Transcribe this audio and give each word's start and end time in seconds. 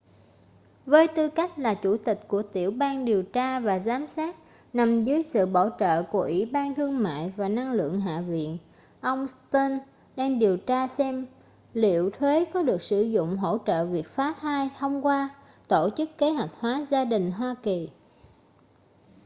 với 0.85 1.07
tư 1.07 1.29
cách 1.29 1.59
là 1.59 1.73
chủ 1.73 1.97
tịch 1.97 2.19
của 2.27 2.43
tiểu 2.53 2.71
ban 2.71 3.05
điều 3.05 3.23
tra 3.23 3.59
và 3.59 3.79
giám 3.79 4.07
sát 4.07 4.35
nằm 4.73 5.03
dưới 5.03 5.23
sự 5.23 5.45
bảo 5.45 5.69
trợ 5.79 6.03
của 6.03 6.21
ủy 6.21 6.49
ban 6.53 6.75
thương 6.75 7.03
mại 7.03 7.33
và 7.37 7.49
năng 7.49 7.71
lượng 7.71 7.99
hạ 8.01 8.21
viện 8.21 8.57
ông 9.01 9.27
stearns 9.27 9.81
đang 10.15 10.39
điều 10.39 10.57
tra 10.57 10.87
xem 10.87 11.25
liệu 11.73 12.09
thuế 12.09 12.45
có 12.45 12.61
được 12.63 12.81
sử 12.81 13.01
dụng 13.01 13.37
hỗ 13.37 13.57
trợ 13.65 13.85
việc 13.85 14.07
phá 14.07 14.33
thai 14.41 14.69
thông 14.79 15.05
qua 15.05 15.29
tổ 15.69 15.89
chức 15.97 16.09
kế 16.17 16.29
hoạch 16.29 16.49
hóa 16.59 16.85
gia 16.89 17.05
đình 17.05 17.31
hoa 17.31 17.55
kỳ 17.63 17.89